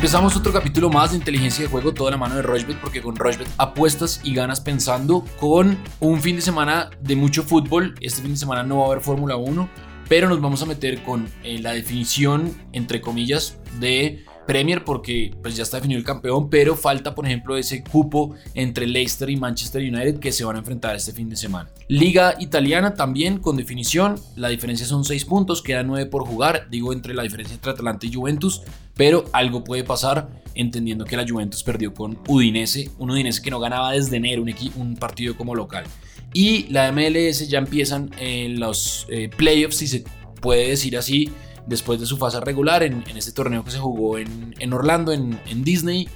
[0.00, 3.16] Empezamos otro capítulo más de inteligencia de juego, toda la mano de Rochbet, porque con
[3.16, 7.94] Rochbet apuestas y ganas pensando con un fin de semana de mucho fútbol.
[8.00, 9.68] Este fin de semana no va a haber Fórmula 1,
[10.08, 15.54] pero nos vamos a meter con eh, la definición, entre comillas, de Premier porque pues
[15.54, 19.80] ya está definido el campeón, pero falta por ejemplo ese cupo entre Leicester y Manchester
[19.80, 21.70] United que se van a enfrentar este fin de semana.
[21.86, 26.92] Liga italiana también con definición, la diferencia son 6 puntos, quedan 9 por jugar, digo
[26.92, 28.62] entre la diferencia entre Atalanta y Juventus,
[29.00, 33.58] pero algo puede pasar entendiendo que la Juventus perdió con Udinese, un Udinese que no
[33.58, 34.44] ganaba desde enero
[34.76, 35.84] un, partido como local.
[36.34, 40.04] Y la MLS ya empiezan en los eh, playoffs, si se
[40.42, 41.32] puede decir así,
[41.66, 46.06] después de su fase regular en, este torneo que se jugó en, Orlando, en, Disney,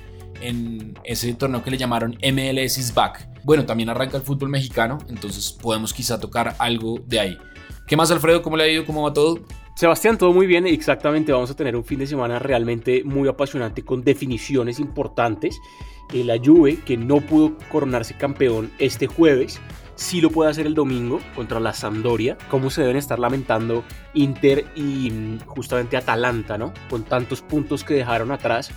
[0.42, 3.30] en ese torneo que le llamaron MLS is Back.
[3.44, 7.38] Bueno, también arranca el fútbol mexicano, entonces podemos quizá tocar algo de ahí.
[7.86, 8.42] ¿Qué más, Alfredo?
[8.42, 8.84] ¿Cómo le ha ido?
[8.84, 9.40] ¿Cómo va todo?
[9.74, 10.66] Sebastián, todo muy bien.
[10.68, 15.60] Exactamente, vamos a tener un fin de semana realmente muy apasionante con definiciones importantes.
[16.12, 19.60] Eh, la Juve, que no pudo coronarse campeón este jueves,
[19.96, 22.38] sí lo puede hacer el domingo contra la Sampdoria.
[22.50, 23.82] Cómo se deben estar lamentando
[24.14, 26.72] Inter y mm, justamente Atalanta, ¿no?
[26.88, 28.70] Con tantos puntos que dejaron atrás.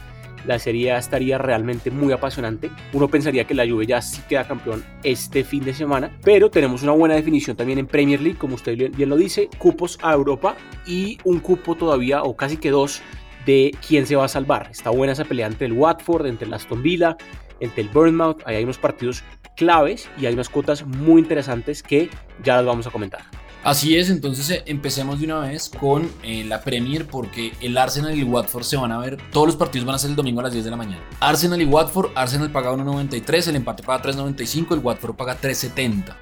[0.46, 2.70] La serie estaría realmente muy apasionante.
[2.94, 6.84] Uno pensaría que la Juve ya sí queda campeón este fin de semana, pero tenemos
[6.84, 10.56] una buena definición también en Premier League, como usted bien lo dice, cupos a Europa
[10.86, 13.02] y un cupo todavía, o casi que dos,
[13.46, 14.70] de quién se va a salvar.
[14.72, 17.18] Está buena esa pelea entre el Watford, entre el Aston Villa,
[17.60, 18.42] entre el Bournemouth.
[18.46, 19.24] Ahí hay unos partidos
[19.56, 22.10] claves y hay unas cuotas muy interesantes que
[22.44, 23.22] ya las vamos a comentar.
[23.68, 28.16] Así es, entonces eh, empecemos de una vez con eh, la Premier porque el Arsenal
[28.16, 30.40] y el Watford se van a ver, todos los partidos van a ser el domingo
[30.40, 31.04] a las 10 de la mañana.
[31.20, 36.16] Arsenal y Watford, Arsenal paga 1.93, el empate paga 3.95, el Watford paga 3.70.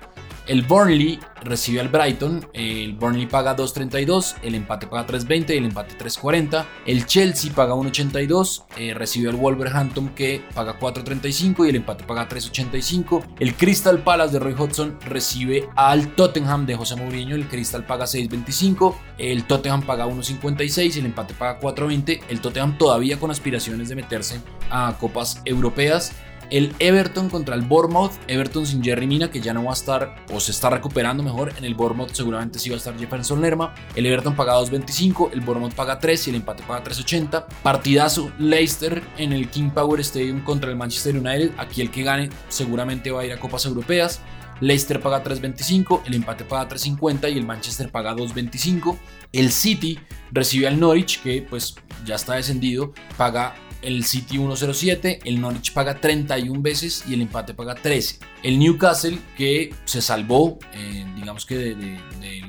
[0.47, 5.65] El Burnley recibe al Brighton, el Burnley paga 2.32, el empate paga 3.20 y el
[5.65, 6.65] empate 3.40.
[6.85, 12.29] El Chelsea paga 1.82, eh, recibe al Wolverhampton que paga 4.35 y el empate paga
[12.29, 13.23] 3.85.
[13.39, 18.05] El Crystal Palace de Roy Hodgson recibe al Tottenham de José Mourinho, el Crystal paga
[18.05, 22.21] 6.25, el Tottenham paga 1.56 y el empate paga 4.20.
[22.29, 24.39] El Tottenham todavía con aspiraciones de meterse
[24.69, 26.13] a copas europeas
[26.49, 28.11] el Everton contra el Bournemouth.
[28.27, 31.53] Everton sin Jerry Mina, que ya no va a estar o se está recuperando mejor.
[31.57, 33.73] En el Bournemouth seguramente sí va a estar Jefferson Lerma.
[33.95, 37.45] El Everton paga 2.25, el Bournemouth paga 3 y el empate paga 3.80.
[37.63, 41.51] Partidazo Leicester en el King Power Stadium contra el Manchester United.
[41.57, 44.21] Aquí el que gane seguramente va a ir a Copas Europeas.
[44.61, 48.97] Leicester paga 3.25, el empate paga 3.50 y el Manchester paga 2.25.
[49.33, 49.99] El City
[50.31, 51.75] recibe al Norwich, que pues
[52.05, 57.53] ya está descendido, paga el City 1.07, el Norwich paga 31 veces y el empate
[57.53, 58.19] paga 13.
[58.43, 61.99] El Newcastle, que se salvó, eh, digamos que de,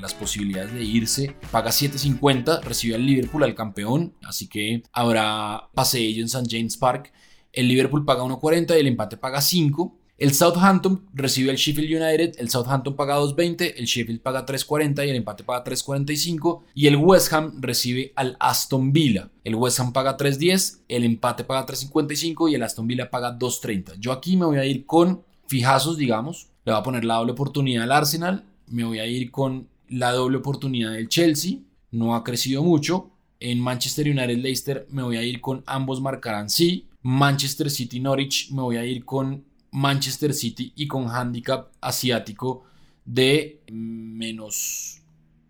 [0.01, 6.21] las posibilidades de irse, paga 7.50, recibe al Liverpool, al campeón, así que habrá paseo
[6.21, 6.47] en St.
[6.49, 7.11] James Park.
[7.51, 9.96] El Liverpool paga 1.40 y el empate paga 5.
[10.17, 15.09] El Southampton recibe al Sheffield United, el Southampton paga 2.20, el Sheffield paga 3.40 y
[15.11, 19.29] el empate paga 3.45 y el West Ham recibe al Aston Villa.
[19.43, 23.99] El West Ham paga 3.10, el empate paga 3.55 y el Aston Villa paga 2.30.
[23.99, 27.33] Yo aquí me voy a ir con fijazos, digamos, le voy a poner la doble
[27.33, 31.59] oportunidad al Arsenal, me voy a ir con la doble oportunidad del Chelsea,
[31.91, 33.11] no ha crecido mucho.
[33.39, 36.87] En Manchester United Leicester me voy a ir con ambos marcarán sí.
[37.03, 39.45] Manchester City Norwich me voy a ir con
[39.77, 42.63] Manchester City y con handicap asiático
[43.05, 45.01] de menos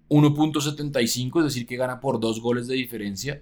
[0.09, 3.41] 1.75, es decir, que gana por dos goles de diferencia.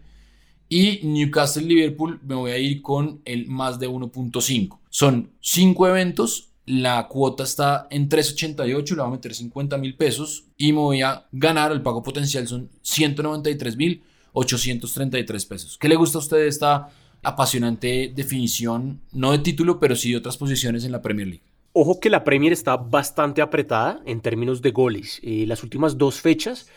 [0.70, 4.80] Y Newcastle Liverpool me voy a ir con el más de 1.5.
[4.90, 6.50] Son cinco eventos.
[6.68, 11.02] La cuota está en 3.88, le voy a meter 50 mil pesos y me voy
[11.02, 11.72] a ganar.
[11.72, 14.04] El pago potencial son 193 mil
[14.34, 15.78] 833 pesos.
[15.78, 16.90] ¿Qué le gusta a usted esta
[17.26, 21.44] apasionante definición, no de título, pero sí de otras posiciones en la Premier League.
[21.74, 25.20] Ojo que la Premier está bastante apretada en términos de goles.
[25.24, 26.68] Eh, las últimas dos fechas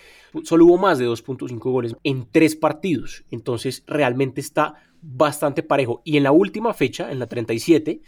[0.42, 3.24] solo hubo más de 2.5 goles en tres partidos.
[3.30, 6.02] Entonces realmente está bastante parejo.
[6.04, 8.00] Y en la última fecha, en la 37,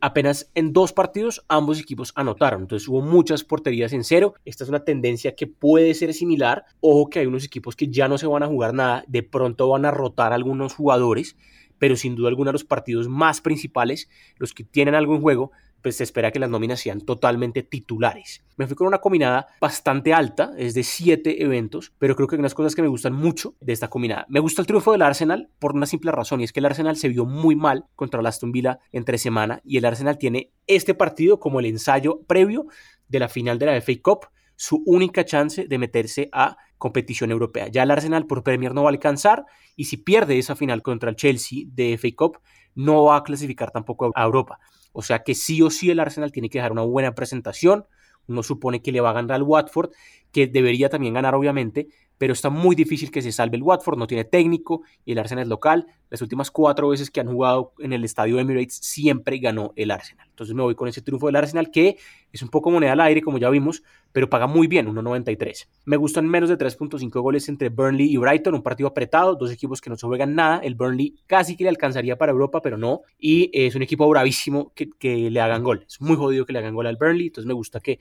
[0.00, 2.62] apenas en dos partidos ambos equipos anotaron.
[2.62, 4.34] Entonces hubo muchas porterías en cero.
[4.44, 6.64] Esta es una tendencia que puede ser similar.
[6.80, 9.04] Ojo que hay unos equipos que ya no se van a jugar nada.
[9.06, 11.36] De pronto van a rotar algunos jugadores
[11.78, 15.50] pero sin duda alguna los partidos más principales, los que tienen algo en juego,
[15.82, 18.44] pues se espera que las nóminas sean totalmente titulares.
[18.56, 22.40] Me fui con una combinada bastante alta, es de 7 eventos, pero creo que hay
[22.40, 24.26] unas cosas que me gustan mucho de esta combinada.
[24.28, 26.96] Me gusta el triunfo del Arsenal por una simple razón, y es que el Arsenal
[26.96, 30.94] se vio muy mal contra el Aston Villa entre semana, y el Arsenal tiene este
[30.94, 32.66] partido como el ensayo previo
[33.08, 34.26] de la final de la FA Cup
[34.58, 37.68] su única chance de meterse a competición europea.
[37.68, 39.44] Ya el Arsenal por Premier no va a alcanzar
[39.76, 42.38] y si pierde esa final contra el Chelsea de FA Cup,
[42.74, 44.58] no va a clasificar tampoco a Europa.
[44.92, 47.86] O sea que sí o sí el Arsenal tiene que dejar una buena presentación.
[48.26, 49.90] Uno supone que le va a ganar al Watford,
[50.32, 51.86] que debería también ganar obviamente,
[52.18, 55.42] pero está muy difícil que se salve el Watford, no tiene técnico y el Arsenal
[55.42, 55.86] es local.
[56.10, 60.26] Las últimas cuatro veces que han jugado en el estadio Emirates siempre ganó el Arsenal.
[60.30, 61.96] Entonces me voy con ese triunfo del Arsenal que
[62.32, 63.82] es un poco moneda al aire, como ya vimos,
[64.12, 65.68] pero paga muy bien, 1.93.
[65.84, 69.80] Me gustan menos de 3.5 goles entre Burnley y Brighton, un partido apretado, dos equipos
[69.80, 70.58] que no se juegan nada.
[70.58, 73.02] El Burnley casi que le alcanzaría para Europa, pero no.
[73.18, 74.88] Y es un equipo bravísimo que,
[75.30, 75.84] le hagan gol.
[75.86, 77.98] Es muy jodido que le hagan gol al Burnley, entonces me gusta que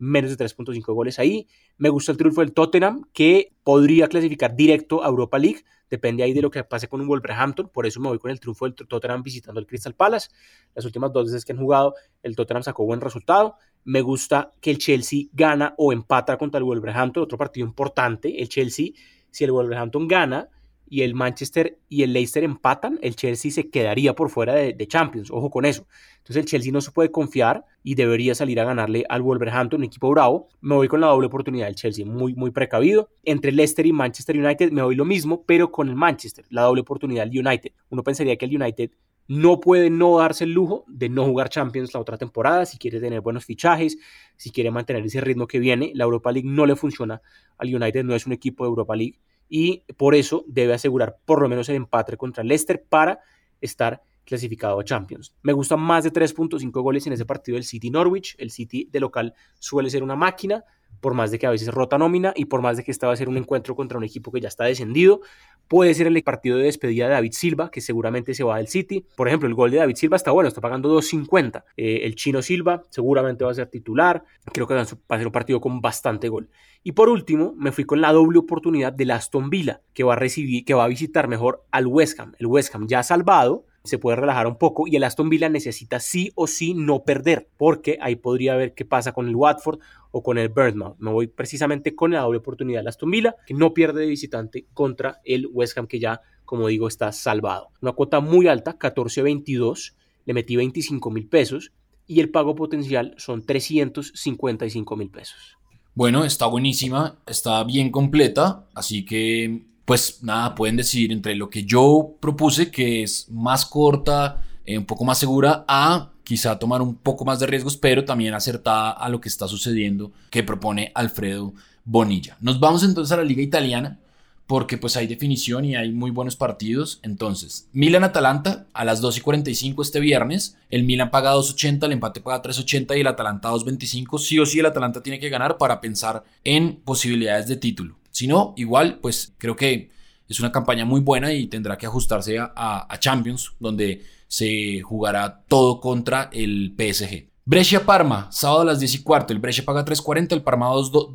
[0.00, 1.46] menos de 3.5 goles ahí.
[1.76, 5.62] Me gusta el triunfo del Tottenham, que podría clasificar directo a Europa League.
[5.88, 7.68] Depende ahí de lo que pase con un Wolverhampton.
[7.68, 10.30] Por eso me voy con el triunfo del Tottenham visitando el Crystal Palace.
[10.74, 13.56] Las últimas dos veces que han jugado, el Tottenham sacó buen resultado.
[13.84, 18.40] Me gusta que el Chelsea gana o empata contra el Wolverhampton, otro partido importante.
[18.40, 18.92] El Chelsea,
[19.30, 20.48] si el Wolverhampton gana,
[20.90, 25.30] y el Manchester y el Leicester empatan, el Chelsea se quedaría por fuera de, Champions.
[25.30, 25.86] Ojo con eso.
[26.18, 29.84] Entonces el Chelsea no se puede confiar y debería salir a ganarle al Wolverhampton, un
[29.84, 30.48] equipo bravo.
[30.60, 33.08] Me voy con la doble oportunidad del Chelsea, muy, muy precavido.
[33.22, 36.80] Entre Leicester y Manchester United me voy lo mismo, pero con el Manchester, la doble
[36.80, 37.70] oportunidad del United.
[37.88, 38.90] Uno pensaría que el United
[39.28, 42.98] no puede no darse el lujo de no jugar Champions la otra temporada, si quiere
[42.98, 43.96] tener buenos fichajes,
[44.36, 45.92] si quiere mantener ese ritmo que viene.
[45.94, 47.22] La Europa League no le funciona
[47.58, 49.20] al United, no es un equipo de Europa League
[49.50, 53.20] y por eso debe asegurar por lo menos el empate contra Leicester para
[53.60, 55.34] estar clasificado a Champions.
[55.42, 58.36] Me gustan más de 3.5 goles en ese partido del City Norwich.
[58.38, 60.64] El City de local suele ser una máquina,
[61.00, 63.12] por más de que a veces rota nómina y por más de que esta va
[63.12, 65.20] a ser un encuentro contra un equipo que ya está descendido.
[65.68, 69.06] Puede ser el partido de despedida de David Silva, que seguramente se va del City.
[69.16, 71.64] Por ejemplo, el gol de David Silva está bueno, está pagando 2.50.
[71.76, 74.24] Eh, el chino Silva seguramente va a ser titular.
[74.52, 76.48] Creo que va a ser un partido con bastante gol.
[76.82, 80.16] Y por último, me fui con la doble oportunidad de Aston Villa, que va a
[80.16, 82.32] recibir, que va a visitar mejor al West Ham.
[82.38, 86.00] El West Ham ya salvado, se puede relajar un poco y el Aston Villa necesita
[86.00, 89.80] sí o sí no perder, porque ahí podría ver qué pasa con el Watford
[90.10, 90.96] o con el Bournemouth.
[90.98, 94.66] Me voy precisamente con la doble oportunidad de Aston Villa, que no pierde de visitante
[94.74, 97.68] contra el West Ham, que ya, como digo, está salvado.
[97.80, 99.94] Una cuota muy alta, 14.22,
[100.26, 101.72] le metí 25 mil pesos
[102.06, 105.56] y el pago potencial son 355 mil pesos.
[105.94, 111.64] Bueno, está buenísima, está bien completa, así que pues nada, pueden decidir entre lo que
[111.64, 116.94] yo propuse, que es más corta, eh, un poco más segura, a quizá tomar un
[116.94, 121.54] poco más de riesgos, pero también acertada a lo que está sucediendo que propone Alfredo
[121.84, 122.36] Bonilla.
[122.40, 123.98] Nos vamos entonces a la liga italiana
[124.46, 127.00] porque pues hay definición y hay muy buenos partidos.
[127.02, 130.56] Entonces, Milan-Atalanta a las 2 y 45 este viernes.
[130.70, 134.20] El Milan paga 2.80, el empate paga 3.80 y el Atalanta 2.25.
[134.20, 137.99] Sí o sí el Atalanta tiene que ganar para pensar en posibilidades de título.
[138.20, 139.92] Si no, igual, pues creo que
[140.28, 145.42] es una campaña muy buena y tendrá que ajustarse a, a Champions, donde se jugará
[145.48, 147.30] todo contra el PSG.
[147.46, 149.32] Brescia-Parma, sábado a las 10 y cuarto.
[149.32, 151.14] El Brescia paga 3.40, el Parma 2.2,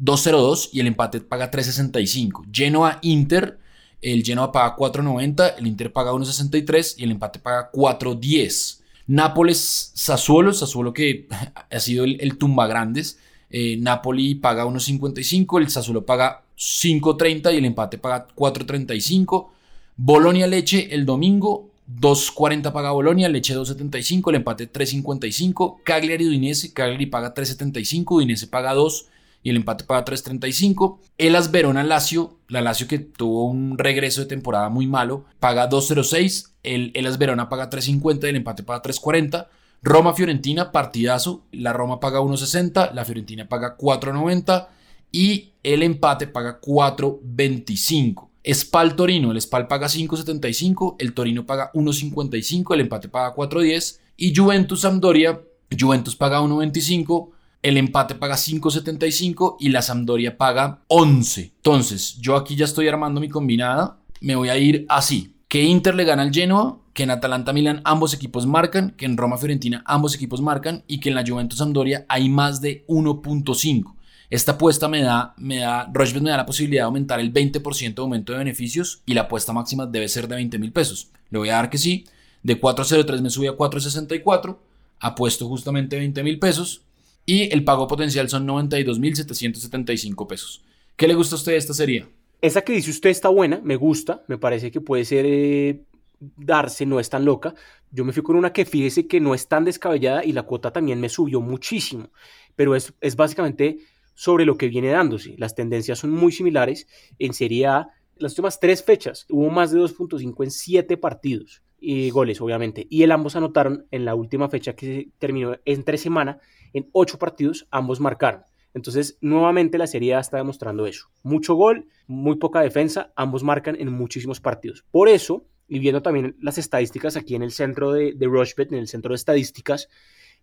[0.00, 2.46] 2.02 y el empate paga 3.65.
[2.52, 3.60] Genoa-Inter,
[4.02, 8.80] el Genoa paga 4.90, el Inter paga 1.63 y el empate paga 4.10.
[9.06, 11.28] Nápoles-Sassuolo, Sassuolo que
[11.70, 13.20] ha sido el, tumba grandes.
[13.50, 19.48] Eh, Napoli paga 1.55, el Sassuolo paga 5.30 y el empate paga 4.35.
[19.96, 27.32] Bolonia-Leche el domingo 2.40 paga Bolonia, Leche 2.75, el empate 3.55, Cagliari Udinese, Cagliari paga
[27.32, 29.06] 3.75, Udinese paga 2
[29.44, 30.98] y el empate paga 3.35.
[31.18, 36.50] Elas Verona Lazio, la Lazio que tuvo un regreso de temporada muy malo, paga 2.06,
[36.64, 39.46] el Elas Verona paga 3.50 y el empate paga 3.40.
[39.82, 44.68] Roma Fiorentina, partidazo, la Roma paga 1.60, la Fiorentina paga 4.90
[45.12, 48.28] y el empate paga 4.25.
[48.52, 54.34] Spal Torino, el Spal paga 5.75, el Torino paga 1.55, el empate paga 4.10 y
[54.34, 55.40] Juventus Sampdoria,
[55.78, 57.30] Juventus paga 1.25,
[57.62, 61.52] el empate paga 5.75 y la Sampdoria paga 11.
[61.56, 65.35] Entonces, yo aquí ya estoy armando mi combinada, me voy a ir así.
[65.48, 69.16] Que Inter le gana al Genoa, que en Atalanta Milan ambos equipos marcan, que en
[69.16, 73.94] Roma Fiorentina ambos equipos marcan y que en la Juventus Sampdoria hay más de 1.5.
[74.28, 78.02] Esta apuesta me da, me da, me da la posibilidad de aumentar el 20% de
[78.02, 81.10] aumento de beneficios y la apuesta máxima debe ser de 20 mil pesos.
[81.30, 82.06] Le voy a dar que sí.
[82.42, 84.56] De 4.03 me sube a 4.64.
[84.98, 86.82] Apuesto justamente 20 mil pesos.
[87.24, 90.62] Y el pago potencial son 92.775 pesos.
[90.96, 92.06] ¿Qué le gusta a usted de esta serie?
[92.40, 95.82] Esa que dice usted está buena, me gusta, me parece que puede ser eh,
[96.20, 97.54] darse, no es tan loca.
[97.90, 100.72] Yo me fui con una que fíjese que no es tan descabellada y la cuota
[100.72, 102.10] también me subió muchísimo,
[102.54, 103.78] pero es, es básicamente
[104.14, 105.34] sobre lo que viene dándose.
[105.38, 106.86] Las tendencias son muy similares
[107.18, 107.88] en Serie A.
[108.16, 112.86] Las últimas tres fechas hubo más de 2.5 en siete partidos y goles, obviamente.
[112.90, 116.40] Y el ambos anotaron en la última fecha que terminó entre semana,
[116.72, 118.42] en ocho partidos, ambos marcaron.
[118.76, 121.08] Entonces, nuevamente la Serie A está demostrando eso.
[121.22, 124.84] Mucho gol, muy poca defensa, ambos marcan en muchísimos partidos.
[124.90, 128.78] Por eso, y viendo también las estadísticas aquí en el centro de, de Rushbet, en
[128.78, 129.88] el centro de estadísticas,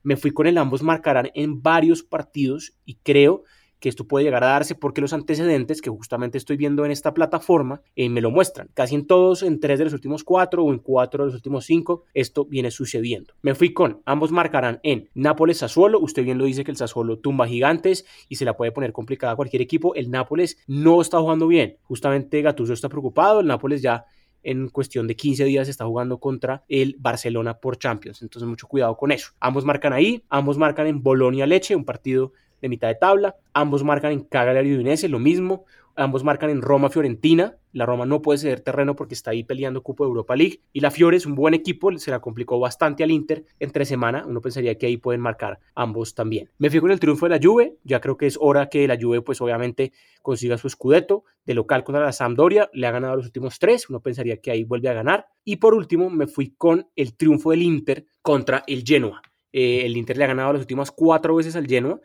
[0.02, 3.44] me fui con el ambos marcarán en varios partidos y creo
[3.90, 7.82] esto puede llegar a darse porque los antecedentes que justamente estoy viendo en esta plataforma
[7.96, 8.70] eh, me lo muestran.
[8.74, 11.66] Casi en todos, en tres de los últimos cuatro o en cuatro de los últimos
[11.66, 13.34] cinco, esto viene sucediendo.
[13.42, 16.00] Me fui con, ambos marcarán en Nápoles Sassuolo.
[16.00, 19.34] Usted bien lo dice que el Sassuolo tumba gigantes y se la puede poner complicada
[19.34, 19.96] a cualquier equipo.
[19.96, 21.78] El Nápoles no está jugando bien.
[21.84, 23.40] Justamente Gattuso está preocupado.
[23.40, 24.06] El Nápoles ya
[24.44, 28.22] en cuestión de 15 días está jugando contra el Barcelona por Champions.
[28.22, 29.32] Entonces, mucho cuidado con eso.
[29.40, 33.36] Ambos marcan ahí, ambos marcan en Bolonia Leche, un partido de mitad de tabla.
[33.53, 35.65] Ambos marcan en Cagliari Udinese, lo mismo.
[35.96, 37.58] Ambos marcan en Roma Fiorentina.
[37.74, 40.62] La Roma no puede ceder terreno porque está ahí peleando Cupo de Europa League.
[40.72, 44.24] Y la Fiore es un buen equipo, se la complicó bastante al Inter entre semana.
[44.25, 46.50] Uno pensaría que ahí pueden marcar ambos también.
[46.58, 47.75] Me fijo en el triunfo de la Juve.
[47.84, 49.91] Ya creo que es hora que la Juve, pues obviamente,
[50.22, 52.70] consiga su scudetto de local contra la Sampdoria.
[52.72, 53.89] Le ha ganado los últimos tres.
[53.89, 55.27] Uno pensaría que ahí vuelve a ganar.
[55.43, 59.22] Y por último, me fui con el triunfo del Inter contra el Genoa.
[59.51, 62.01] Eh, el Inter le ha ganado las últimas cuatro veces al Genoa.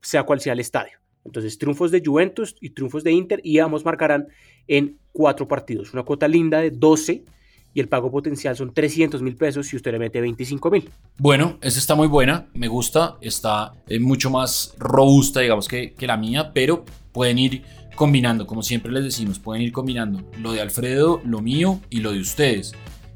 [0.00, 0.92] Sea cual sea el estadio.
[1.24, 4.28] Entonces, triunfos de Juventus y triunfos de Inter y ambos marcarán
[4.66, 5.92] en cuatro partidos.
[5.92, 7.24] Una cuota linda de 12
[7.72, 10.90] y el pago potencial son 300 mil pesos si usted le mete 25 mil.
[11.18, 16.06] Bueno, esta está muy buena, me gusta, está eh, mucho más robusta, digamos, que, que
[16.06, 17.62] la mía, pero pueden ir
[17.94, 22.12] combinando, como siempre les decimos, pueden ir combinando lo de Alfredo, lo mío y lo
[22.12, 22.72] de ustedes.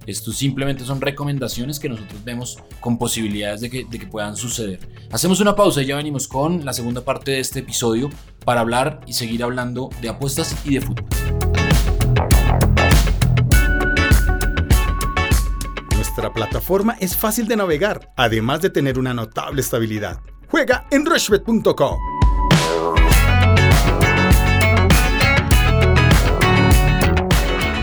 [0.06, 4.80] Esto simplemente son recomendaciones que nosotros vemos con posibilidades de que, de que puedan suceder.
[5.10, 8.10] Hacemos una pausa y ya venimos con la segunda parte de este episodio
[8.44, 11.06] para hablar y seguir hablando de apuestas y de fútbol.
[15.94, 20.20] Nuestra plataforma es fácil de navegar, además de tener una notable estabilidad.
[20.48, 22.13] Juega en rushbet.com.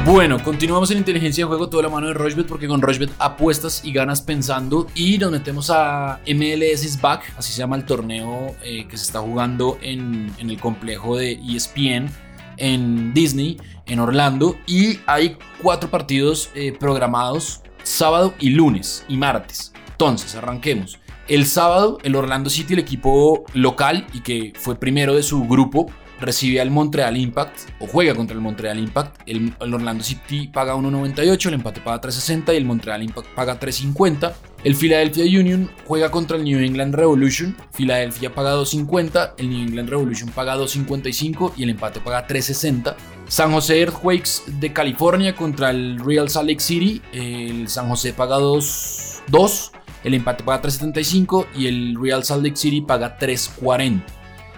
[0.05, 3.86] Bueno, continuamos en inteligencia de juego toda la mano de Rochbet porque con Rochbet apuestas
[3.86, 8.88] y ganas pensando y nos metemos a MLS Back, así se llama el torneo eh,
[8.88, 12.10] que se está jugando en, el complejo de ESPN
[12.58, 19.74] en Disney, en Orlando y hay cuatro partidos eh, programados sábado y lunes y martes.
[19.91, 21.00] Entonces, arranquemos.
[21.27, 25.91] El sábado, el Orlando City, el equipo local y que fue primero de su grupo,
[26.21, 29.21] recibe al Montreal Impact o juega contra el Montreal Impact.
[29.25, 34.33] El, Orlando City paga 1.98, el empate paga 3.60 y el Montreal Impact paga 3.50.
[34.63, 37.57] El Philadelphia Union juega contra el New England Revolution.
[37.75, 42.95] Philadelphia paga 2.50, el New England Revolution paga 2.55 y el empate paga 3.60.
[43.27, 47.01] San José Earthquakes de California contra el Real Salt Lake City.
[47.11, 49.71] El San José paga 2.2,
[50.03, 54.03] el empate paga 3.75 y el Real Salt Lake City paga 3.40.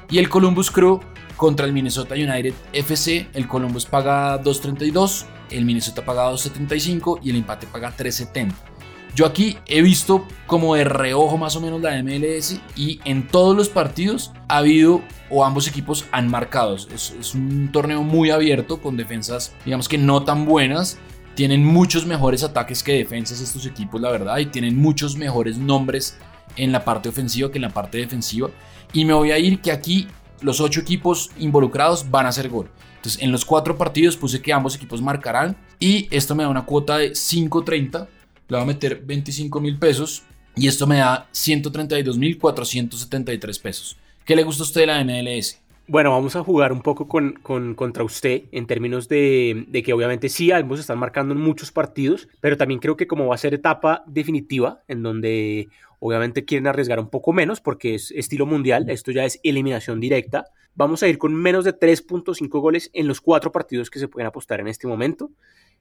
[0.10, 1.00] Y el Columbus Crew
[1.44, 7.36] contra el Minnesota United FC, el Columbus paga 2.32, el Minnesota paga 2.75 y el
[7.36, 8.54] empate paga 3.70.
[9.14, 13.58] Yo aquí he visto como de reojo más o menos la MLS y en todos
[13.58, 16.76] los partidos ha habido o ambos equipos han marcado.
[16.76, 20.98] Es, es un torneo muy abierto con defensas digamos que no tan buenas.
[21.36, 26.18] Tienen muchos mejores ataques que defensas estos equipos, la verdad, y tienen muchos mejores nombres
[26.56, 28.50] en la parte ofensiva que en la parte defensiva.
[28.94, 30.08] Y me voy a ir que aquí
[30.42, 32.70] los ocho equipos involucrados van a hacer gol.
[32.96, 36.66] Entonces, en los cuatro partidos puse que ambos equipos marcarán y esto me da una
[36.66, 38.08] cuota de 5.30.
[38.48, 40.24] Le voy a meter 25 mil pesos
[40.56, 43.98] y esto me da 132 mil 473 pesos.
[44.26, 45.60] ¿Qué le gusta a usted de la MLS?
[45.86, 47.34] Bueno, vamos a jugar un poco con,
[47.76, 52.56] contra usted en términos de, que obviamente sí, ambos están marcando en muchos partidos, pero
[52.56, 55.68] también creo que como va a ser etapa definitiva, en donde
[56.06, 60.48] Obviamente quieren arriesgar un poco menos porque es estilo mundial, esto ya es eliminación directa.
[60.76, 64.28] Vamos a ir con menos de 3.5 goles en los cuatro partidos que se pueden
[64.28, 65.32] apostar en este momento.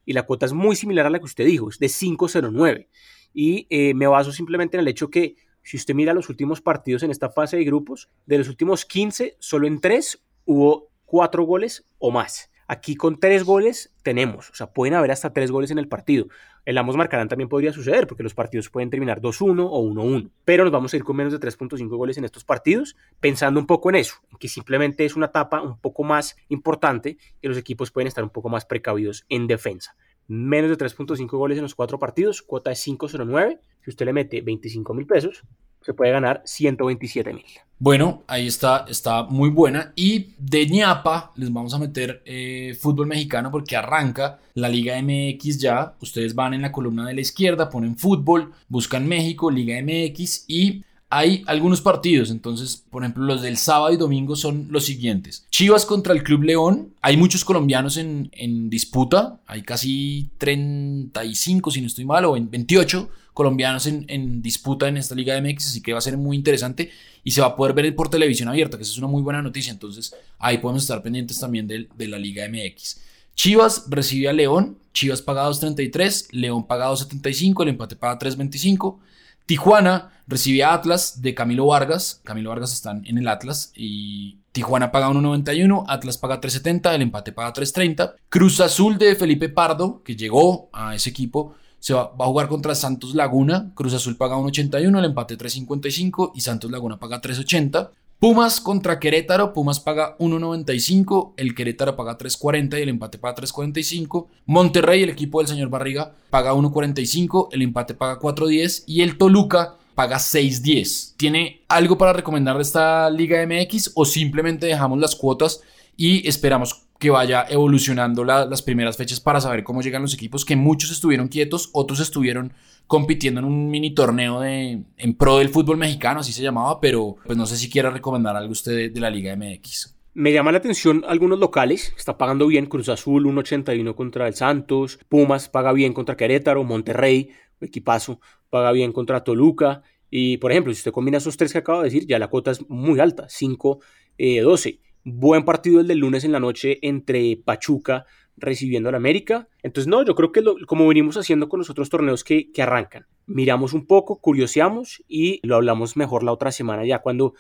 [0.07, 2.87] Y la cuota es muy similar a la que usted dijo, es de 5.09.
[3.35, 7.03] Y eh, me baso simplemente en el hecho que si usted mira los últimos partidos
[7.03, 11.85] en esta fase de grupos, de los últimos 15, solo en 3 hubo 4 goles
[11.99, 12.51] o más.
[12.73, 16.29] Aquí con tres goles tenemos, o sea, pueden haber hasta tres goles en el partido.
[16.65, 20.31] El ambos marcarán también podría suceder, porque los partidos pueden terminar 2-1 o 1-1.
[20.47, 23.67] Pero nos vamos a ir con menos de 3.5 goles en estos partidos, pensando un
[23.67, 27.91] poco en eso, que simplemente es una etapa un poco más importante y los equipos
[27.91, 29.95] pueden estar un poco más precavidos en defensa.
[30.29, 33.59] Menos de 3.5 goles en los cuatro partidos, cuota de 5.09.
[33.83, 35.43] Si usted le mete 25 mil pesos,
[35.83, 37.45] se puede ganar 127 mil.
[37.79, 39.93] Bueno, ahí está, está muy buena.
[39.97, 45.59] Y de ñapa les vamos a meter eh, fútbol mexicano porque arranca la Liga MX
[45.59, 45.95] ya.
[46.01, 50.85] Ustedes van en la columna de la izquierda, ponen fútbol, buscan México, Liga MX y
[51.15, 55.47] hay algunos partidos, entonces, por ejemplo, los del sábado y domingo son los siguientes.
[55.51, 56.95] Chivas contra el Club León.
[57.03, 59.39] Hay muchos colombianos en, disputa.
[59.47, 65.39] Hay casi 35, si no estoy mal, o 28 colombianos en, disputa en esta Liga
[65.39, 66.91] MX, así que va a ser muy interesante
[67.23, 69.43] y se va a poder ver por televisión abierta, que eso es una muy buena
[69.43, 69.71] noticia.
[69.71, 73.03] Entonces, ahí podemos estar pendientes también de, de la Liga MX.
[73.35, 74.79] Chivas recibe a León.
[74.95, 78.99] Chivas paga 2.33, León paga 2.75, el empate paga 3.25.
[79.47, 82.21] Tijuana recibe a Atlas de Camilo Vargas.
[82.25, 87.33] Camilo Vargas están en el Atlas y Tijuana paga 1.91, Atlas paga 3.70, el empate
[87.33, 88.15] paga 3.30.
[88.29, 92.75] Cruz Azul de Felipe Pardo, que llegó a ese equipo, se va, a jugar contra
[92.75, 93.73] Santos Laguna.
[93.75, 97.91] Cruz Azul paga 1.81, el empate 3.55 y Santos Laguna paga 3.80.
[98.23, 104.29] Pumas contra Querétaro, Pumas paga 1.95, el Querétaro paga 3.40 y el empate paga 3.45.
[104.47, 109.75] Monterrey, el equipo del señor Barriga, paga 1.45, el empate paga 4.10 y el Toluca
[109.97, 111.15] paga 6.10.
[111.17, 115.61] ¿Tiene algo para recomendar de esta Liga MX o simplemente dejamos las cuotas
[115.97, 120.55] y esperamos que vaya evolucionando las primeras fechas para saber cómo llegan los equipos, que
[120.55, 122.53] muchos estuvieron quietos, otros estuvieron
[122.87, 127.17] compitiendo en un mini torneo de, en pro del fútbol mexicano, así se llamaba, pero
[127.25, 129.97] pues no sé si quiera recomendar algo usted de, la Liga MX.
[130.15, 135.01] Me llama la atención algunos locales, está pagando bien Cruz Azul 1.81 contra el Santos,
[135.09, 137.31] Pumas paga bien contra Querétaro, Monterrey,
[137.61, 141.79] equipazo, paga bien contra Toluca, y por ejemplo, si usted combina esos tres que acabo
[141.79, 143.79] de decir, ya la cuota es muy alta, 5-12.
[144.19, 148.07] Eh, Buen partido el del lunes en la noche entre Pachuca
[148.37, 149.49] recibiendo al América.
[149.63, 153.07] Entonces, no, yo creo que como venimos haciendo con los otros torneos que, que arrancan,
[153.27, 157.35] miramos un poco, curioseamos y lo hablamos mejor la otra semana ya cuando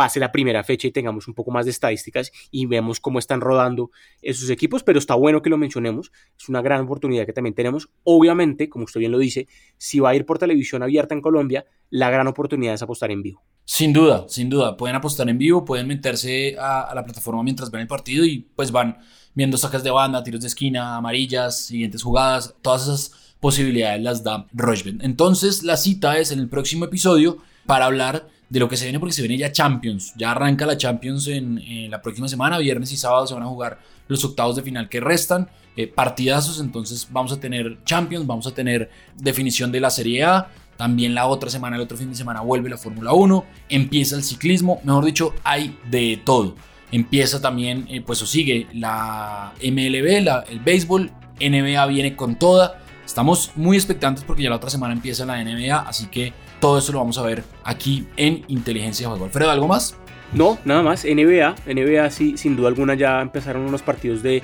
[0.00, 3.42] pase la primera fecha y tengamos un poco más de estadísticas y vemos cómo están
[3.42, 3.90] rodando
[4.22, 7.90] esos equipos, pero está bueno que lo mencionemos, es una gran oportunidad que también tenemos.
[8.02, 9.46] Obviamente, como usted bien lo dice,
[9.76, 13.22] si va a ir por televisión abierta en Colombia, la gran oportunidad es apostar en
[13.22, 13.42] vivo.
[13.72, 17.82] Sin duda, sin duda, pueden apostar en vivo, pueden meterse a, la plataforma mientras ven
[17.82, 18.98] el partido y pues van
[19.32, 24.48] viendo sacas de banda, tiros de esquina, amarillas, siguientes jugadas, todas esas posibilidades las da
[24.52, 24.96] Rochbet.
[25.04, 28.98] Entonces la cita es en el próximo episodio para hablar de lo que se viene
[28.98, 30.14] porque se viene ya Champions.
[30.16, 33.78] Ya arranca la Champions en, la próxima semana, viernes y sábado se van a jugar
[34.08, 35.48] los octavos de final que restan.
[35.76, 40.50] Eh, partidazos, entonces vamos a tener Champions, vamos a tener definición de la Serie A.
[40.80, 44.24] También la otra semana, el otro fin de semana vuelve la Fórmula 1, empieza el
[44.24, 46.54] ciclismo, mejor dicho, hay de todo.
[46.90, 52.80] Empieza también, eh, pues o sigue la MLB, el béisbol, NBA viene con toda.
[53.04, 56.92] Estamos muy expectantes porque ya la otra semana empieza la NBA, así que todo eso
[56.92, 59.26] lo vamos a ver aquí en Inteligencia de Juego.
[59.26, 59.98] Alfredo, ¿algo más?
[60.32, 61.04] No, nada más.
[61.04, 64.42] NBA, NBA sí, sin duda alguna ya empezaron unos partidos de,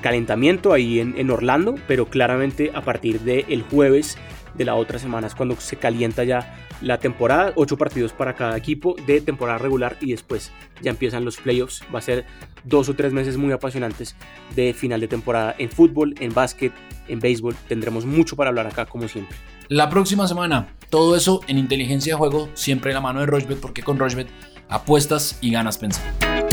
[0.00, 4.18] calentamiento ahí en, Orlando, pero claramente a partir del jueves
[4.54, 8.56] de la otra semana es cuando se calienta ya la temporada, ocho partidos para cada
[8.56, 11.82] equipo de temporada regular y después ya empiezan los playoffs.
[11.94, 12.24] Va a ser
[12.64, 14.16] dos o tres meses muy apasionantes
[14.54, 16.72] de final de temporada en fútbol, en básquet,
[17.08, 17.54] en béisbol.
[17.68, 19.36] Tendremos mucho para hablar acá como siempre.
[19.68, 23.60] La próxima semana, todo eso en inteligencia de juego, siempre en la mano de Rochbet,
[23.60, 24.28] porque con Rochbet
[24.68, 26.43] apuestas y ganas pensando.